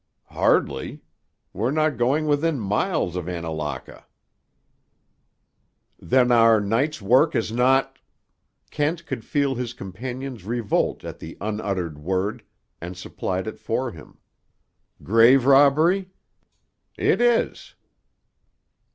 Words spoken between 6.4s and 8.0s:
night's work is not—"